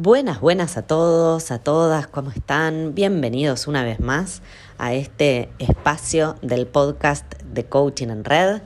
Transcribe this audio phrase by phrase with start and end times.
[0.00, 2.94] Buenas, buenas a todos, a todas, ¿cómo están?
[2.94, 4.42] Bienvenidos una vez más
[4.78, 8.62] a este espacio del podcast de Coaching en Red.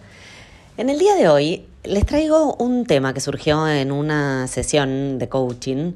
[0.76, 5.30] En el día de hoy les traigo un tema que surgió en una sesión de
[5.30, 5.94] coaching,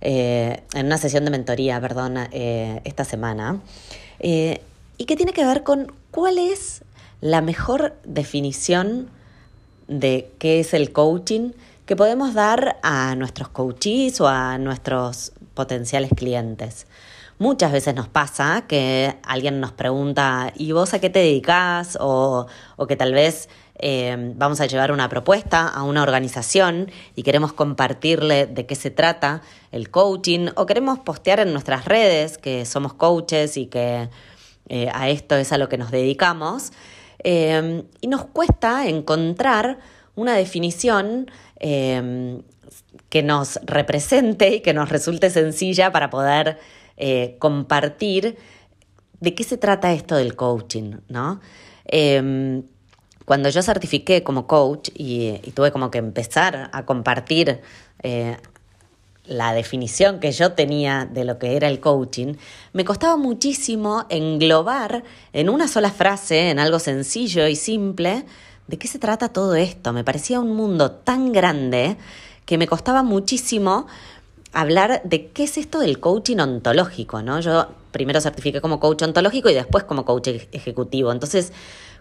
[0.00, 3.60] eh, en una sesión de mentoría, perdón, eh, esta semana,
[4.18, 4.62] eh,
[4.98, 6.82] y que tiene que ver con cuál es
[7.20, 9.10] la mejor definición
[9.86, 11.52] de qué es el coaching
[11.92, 16.86] que podemos dar a nuestros coaches o a nuestros potenciales clientes.
[17.38, 21.98] Muchas veces nos pasa que alguien nos pregunta, ¿y vos a qué te dedicas?
[22.00, 22.46] O,
[22.88, 28.46] que tal vez eh, vamos a llevar una propuesta a una organización y queremos compartirle
[28.46, 33.58] de qué se trata el coaching, o queremos postear en nuestras redes que somos coaches
[33.58, 34.08] y que
[34.70, 36.72] eh, a esto es a lo que nos dedicamos.
[37.22, 39.78] Eh, y nos cuesta encontrar
[40.14, 41.30] una definición
[41.64, 42.42] Em,
[43.08, 46.58] que nos represente y que nos resulte sencilla para poder
[46.96, 48.36] eh, compartir
[49.20, 51.40] de qué se trata esto del coaching, ¿no?
[51.84, 52.64] Em,
[53.26, 57.60] cuando yo certifiqué como coach y, tuve como que empezar a compartir
[58.02, 58.38] eh,
[59.24, 62.34] la definición que yo tenía de lo que era el coaching,
[62.72, 68.24] me costaba muchísimo englobar en una sola frase, en algo sencillo y simple,
[68.72, 69.92] ¿de qué se trata todo esto?
[69.92, 71.98] Me parecía un mundo tan grande
[72.46, 73.86] que me costaba muchísimo
[74.54, 77.38] hablar de qué es esto del coaching ontológico, ¿no?
[77.40, 81.12] Yo primero certifiqué como coach ontológico y después como coach ejecutivo.
[81.12, 81.52] Entonces,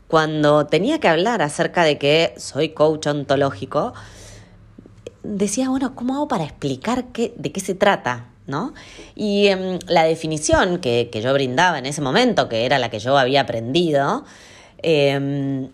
[0.08, 3.92] cuando tenía que hablar acerca de que soy coach ontológico,
[5.24, 8.28] decía, bueno, ¿cómo hago para explicar qué, de qué se trata?
[8.48, 8.74] ¿No?
[9.14, 13.18] Y em, la definición que, yo brindaba en ese momento, que era la que yo
[13.18, 14.24] había aprendido,
[14.82, 15.70] eh,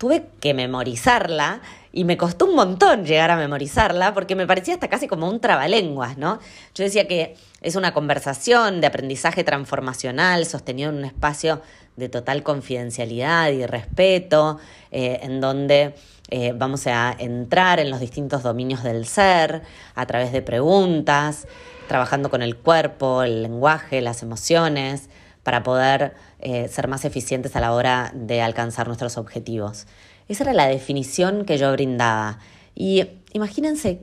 [0.00, 1.60] tuve que memorizarla
[1.92, 5.40] y me costó un montón llegar a memorizarla porque me parecía hasta casi como un
[5.40, 6.38] trabalenguas, ¿no?
[6.74, 11.60] Yo decía que es una conversación de aprendizaje transformacional sostenido en un espacio
[11.96, 14.58] de total confidencialidad y respeto,
[14.90, 15.94] eh, en donde
[16.30, 19.60] eh, vamos a entrar en los distintos dominios del ser
[19.94, 21.46] a través de preguntas,
[21.88, 25.09] trabajando con el cuerpo, el lenguaje, las emociones,
[25.42, 29.86] para poder eh, ser más eficientes a la hora de alcanzar nuestros objetivos.
[30.28, 32.38] Esa era la definición que yo brindaba.
[32.74, 34.02] Y imagínense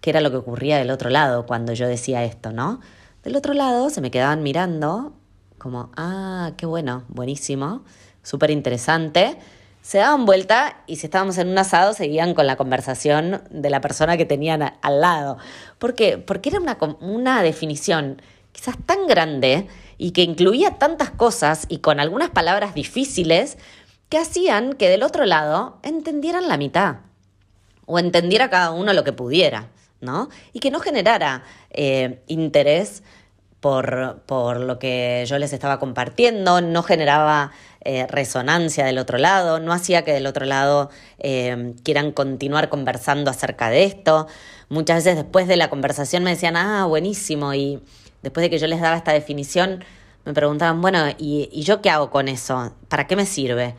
[0.00, 2.80] qué era lo que ocurría del otro lado cuando yo decía esto, ¿no?
[3.22, 5.14] Del otro lado se me quedaban mirando
[5.58, 7.84] como, ah, qué bueno, buenísimo,
[8.22, 9.36] súper interesante.
[9.82, 13.80] Se daban vuelta y si estábamos en un asado seguían con la conversación de la
[13.80, 15.38] persona que tenían al lado.
[15.78, 16.18] ¿Por qué?
[16.18, 18.22] Porque era una, una definición
[18.52, 19.68] quizás tan grande
[19.98, 23.58] y que incluía tantas cosas y con algunas palabras difíciles
[24.08, 26.96] que hacían que del otro lado entendieran la mitad
[27.86, 29.68] o entendiera cada uno lo que pudiera,
[30.00, 30.28] ¿no?
[30.52, 33.02] Y que no generara eh, interés
[33.60, 39.60] por, por, lo que yo les estaba compartiendo, no generaba eh, resonancia del otro lado,
[39.60, 44.26] no hacía que del otro lado eh, quieran continuar conversando acerca de esto.
[44.68, 47.80] Muchas veces después de la conversación me decían, ah, buenísimo, y
[48.22, 49.84] después de que yo les daba esta definición,
[50.26, 52.74] me preguntaban, bueno, ¿y, yo qué hago con eso?
[52.88, 53.76] ¿Para qué me sirve?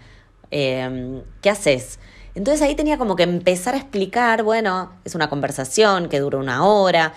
[0.49, 1.99] Em, ¿Qué haces?
[2.35, 6.65] Entonces ahí tenía como que empezar a explicar, bueno, es una conversación que dura una
[6.65, 7.13] hora,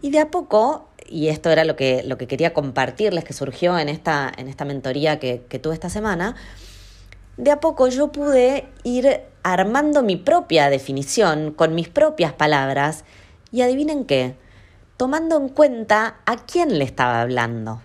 [0.00, 3.78] y de a poco, y esto era lo que, lo que quería compartirles, que surgió
[3.78, 6.36] en esta, en esta mentoría que, que tuve esta semana,
[7.36, 13.04] de a poco yo pude ir armando mi propia definición con mis propias palabras,
[13.52, 14.36] y adivinen qué,
[15.00, 17.80] tomando en cuenta a quién le estaba hablando,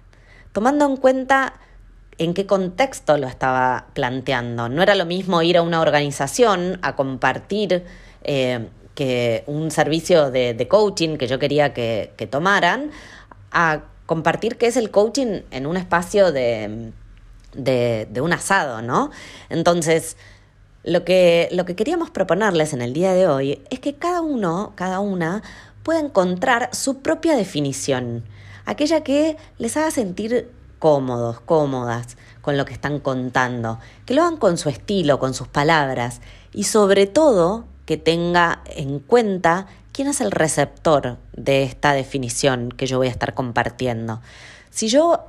[0.52, 1.54] tomando en cuenta
[2.18, 4.68] en qué contexto lo estaba planteando.
[4.68, 7.86] No era lo mismo ir a una organización a compartir
[8.24, 12.92] eh, que un servicio de, coaching que yo quería que, tomaran,
[13.50, 16.92] a compartir qué es el coaching en un espacio de,
[17.54, 19.10] de, un asado, ¿no?
[19.48, 20.18] Entonces,
[20.84, 24.74] lo que, lo que queríamos proponerles en el día de hoy es que cada uno,
[24.76, 25.44] cada una,
[25.86, 28.24] pueda encontrar su propia definición,
[28.66, 30.50] aquella que les haga sentir
[30.80, 35.48] cómodos, cómodas con lo que están contando, que lo hagan con su estilo, con sus
[35.48, 36.22] palabras
[36.52, 42.88] y sobre todo que tenga en cuenta quién es el receptor de esta definición que
[42.88, 44.22] yo voy a estar compartiendo.
[44.72, 45.26] Si yo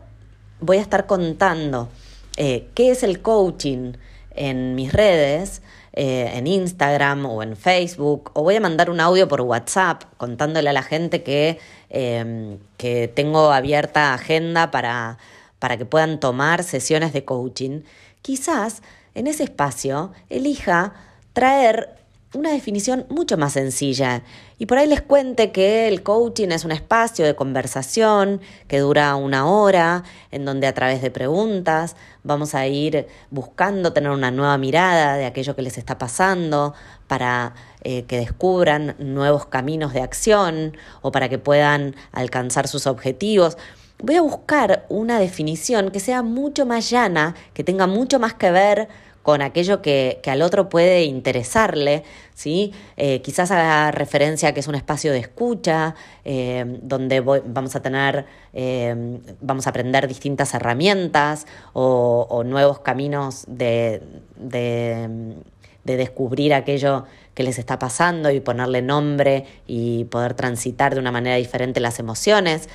[0.60, 1.90] voy a estar contando
[2.38, 3.92] eh, qué es el coaching
[4.30, 5.60] en mis redes,
[5.96, 10.68] eh, en Instagram o en Facebook, o voy a mandar un audio por WhatsApp contándole
[10.68, 11.58] a la gente que,
[11.88, 15.16] em, que tengo abierta agenda para,
[15.58, 17.80] para que puedan tomar sesiones de coaching,
[18.20, 18.82] quizás
[19.14, 20.92] en ese espacio elija
[21.32, 21.95] traer
[22.36, 24.22] una definición mucho más sencilla.
[24.58, 29.16] Y por ahí les cuente que el coaching es un espacio de conversación que dura
[29.16, 34.58] una hora, en donde a través de preguntas vamos a ir buscando tener una nueva
[34.58, 36.74] mirada de aquello que les está pasando
[37.06, 43.56] para eh, que descubran nuevos caminos de acción o para que puedan alcanzar sus objetivos.
[43.98, 48.50] Voy a buscar una definición que sea mucho más llana, que tenga mucho más que
[48.50, 48.88] ver
[49.26, 52.72] con aquello que, al otro puede interesarle, ¿sí?
[52.96, 57.82] Eh, quizás haga referencia a que es un espacio de escucha, eh, donde vamos a
[57.82, 64.00] tener, eh, vamos a aprender distintas herramientas o, nuevos caminos de,
[64.36, 65.34] de,
[65.82, 71.10] de descubrir aquello que les está pasando y ponerle nombre y poder transitar de una
[71.10, 72.68] manera diferente las emociones.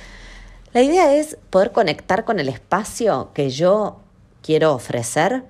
[0.74, 4.00] La idea es poder conectar con el espacio que yo
[4.42, 5.44] quiero ofrecer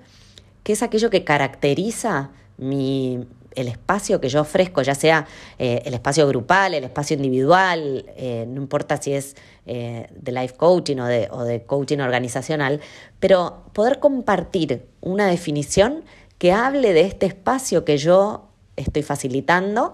[0.63, 3.25] que es aquello que caracteriza mi,
[3.55, 5.27] el espacio que yo ofrezco, ya sea
[5.59, 10.55] eh, el espacio grupal, el espacio individual, eh, no importa si es eh, de life
[10.55, 12.81] coaching o de, o de coaching organizacional,
[13.19, 16.03] pero poder compartir una definición
[16.37, 19.93] que hable de este espacio que yo estoy facilitando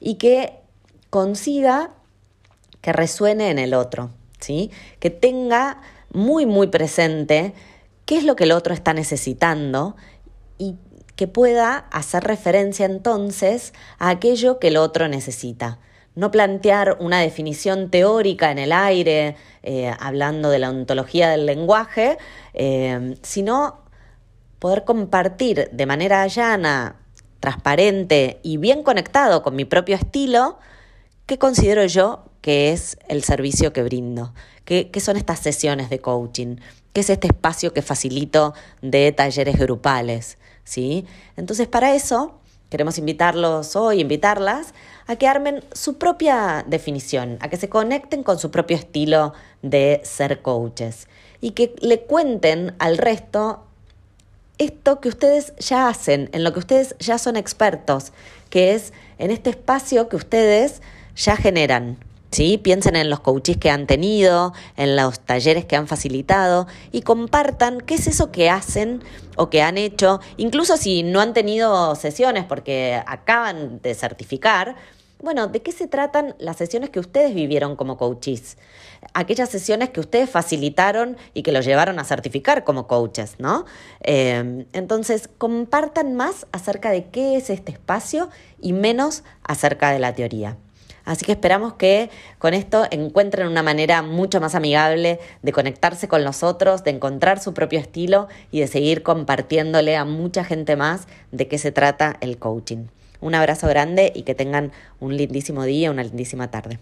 [0.00, 0.54] y que
[1.10, 1.92] consiga
[2.80, 4.10] que resuene en el otro,
[4.40, 4.70] ¿sí?
[5.00, 5.80] que tenga
[6.12, 7.54] muy, muy presente
[8.06, 9.96] qué es lo que el otro está necesitando
[10.56, 10.76] y
[11.16, 15.78] que pueda hacer referencia entonces a aquello que el otro necesita.
[16.14, 22.16] No plantear una definición teórica en el aire, eh, hablando de la ontología del lenguaje,
[22.54, 23.80] eh, sino
[24.58, 26.96] poder compartir de manera llana,
[27.40, 30.58] transparente y bien conectado con mi propio estilo,
[31.26, 34.32] qué considero yo que es el servicio que brindo,
[34.64, 36.56] qué, qué son estas sesiones de coaching,
[36.96, 40.38] qué es este espacio que facilito de talleres grupales.
[40.64, 41.04] ¿sí?
[41.36, 42.40] Entonces, para eso
[42.70, 44.72] queremos invitarlos hoy, invitarlas
[45.06, 50.00] a que armen su propia definición, a que se conecten con su propio estilo de
[50.04, 51.06] ser coaches
[51.42, 53.66] y que le cuenten al resto
[54.56, 58.14] esto que ustedes ya hacen, en lo que ustedes ya son expertos,
[58.48, 60.80] que es en este espacio que ustedes
[61.14, 61.98] ya generan.
[62.30, 62.58] ¿Sí?
[62.58, 67.80] Piensen en los coaches que han tenido, en los talleres que han facilitado y compartan
[67.80, 69.02] qué es eso que hacen
[69.36, 74.76] o que han hecho, incluso si no han tenido sesiones porque acaban de certificar.
[75.22, 78.58] Bueno, ¿de qué se tratan las sesiones que ustedes vivieron como coaches?
[79.14, 83.64] Aquellas sesiones que ustedes facilitaron y que los llevaron a certificar como coaches, ¿no?
[84.02, 88.28] Eh, entonces, compartan más acerca de qué es este espacio
[88.60, 90.58] y menos acerca de la teoría.
[91.06, 96.24] Así que esperamos que con esto encuentren una manera mucho más amigable de conectarse con
[96.24, 101.06] los otros, de encontrar su propio estilo y de seguir compartiéndole a mucha gente más
[101.30, 102.88] de qué se trata el coaching.
[103.20, 106.80] Un abrazo grande y que tengan un lindísimo día, una lindísima tarde.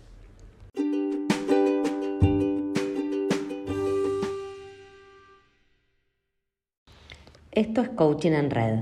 [7.53, 8.79] Esto es Coaching en Red.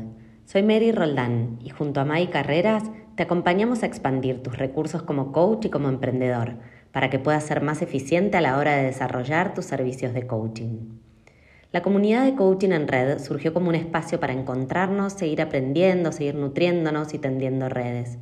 [0.47, 2.85] Soy Mary Roldán y junto a Mai Carreras
[3.17, 6.57] te acompañamos a expandir tus recursos como coach y como emprendedor
[6.93, 11.01] para que puedas ser más eficiente a la hora de desarrollar tus servicios de coaching.
[11.73, 16.35] La comunidad de coaching en red surgió como un espacio para encontrarnos, seguir aprendiendo, seguir
[16.35, 18.19] nutriéndonos y tendiendo redes,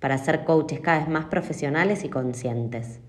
[0.00, 3.00] para ser coaches cada vez más profesionales y conscientes.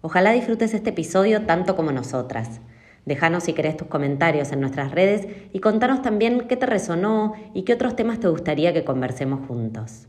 [0.00, 2.60] Ojalá disfrutes este episodio tanto como nosotras.
[3.04, 7.62] Déjanos si querés tus comentarios en nuestras redes y contanos también qué te resonó y
[7.62, 10.08] qué otros temas te gustaría que conversemos juntos.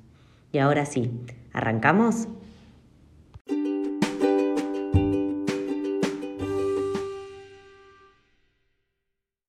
[0.53, 1.11] Y ahora sí,
[1.51, 2.27] ¿arrancamos?